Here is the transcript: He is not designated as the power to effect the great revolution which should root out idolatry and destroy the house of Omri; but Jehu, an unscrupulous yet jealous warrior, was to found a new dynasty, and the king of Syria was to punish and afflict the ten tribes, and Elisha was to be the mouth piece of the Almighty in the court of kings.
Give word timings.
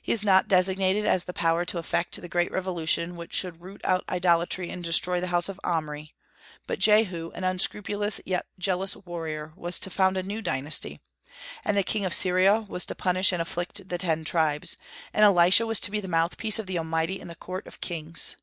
He 0.00 0.12
is 0.12 0.22
not 0.24 0.46
designated 0.46 1.04
as 1.04 1.24
the 1.24 1.32
power 1.32 1.64
to 1.64 1.78
effect 1.78 2.14
the 2.20 2.28
great 2.28 2.52
revolution 2.52 3.16
which 3.16 3.34
should 3.34 3.60
root 3.60 3.80
out 3.82 4.04
idolatry 4.08 4.70
and 4.70 4.84
destroy 4.84 5.20
the 5.20 5.26
house 5.34 5.48
of 5.48 5.58
Omri; 5.64 6.14
but 6.68 6.78
Jehu, 6.78 7.32
an 7.34 7.42
unscrupulous 7.42 8.20
yet 8.24 8.46
jealous 8.56 8.94
warrior, 8.94 9.52
was 9.56 9.80
to 9.80 9.90
found 9.90 10.16
a 10.16 10.22
new 10.22 10.40
dynasty, 10.42 11.00
and 11.64 11.76
the 11.76 11.82
king 11.82 12.04
of 12.04 12.14
Syria 12.14 12.66
was 12.68 12.84
to 12.84 12.94
punish 12.94 13.32
and 13.32 13.42
afflict 13.42 13.88
the 13.88 13.98
ten 13.98 14.22
tribes, 14.22 14.76
and 15.12 15.24
Elisha 15.24 15.66
was 15.66 15.80
to 15.80 15.90
be 15.90 15.98
the 15.98 16.06
mouth 16.06 16.36
piece 16.38 16.60
of 16.60 16.66
the 16.66 16.78
Almighty 16.78 17.18
in 17.18 17.26
the 17.26 17.34
court 17.34 17.66
of 17.66 17.80
kings. 17.80 18.36